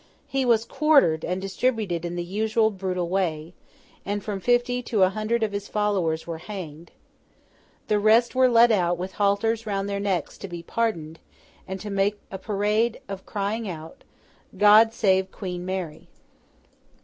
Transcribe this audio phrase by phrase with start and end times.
[0.27, 3.53] He was quartered and distributed in the usual brutal way,
[4.03, 6.89] and from fifty to a hundred of his followers were hanged.
[7.87, 11.19] The rest were led out, with halters round their necks, to be pardoned,
[11.67, 14.03] and to make a parade of crying out,
[14.57, 16.07] 'God save Queen Mary!